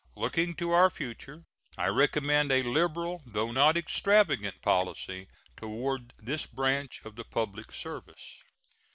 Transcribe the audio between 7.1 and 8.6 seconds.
the public service.